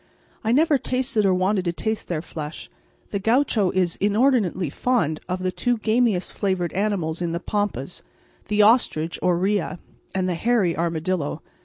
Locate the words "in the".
7.21-7.39